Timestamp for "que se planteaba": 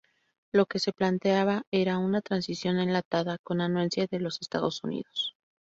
0.65-1.61